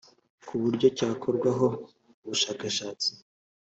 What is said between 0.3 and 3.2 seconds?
ku buryo cyakorwaho ubushakashatsi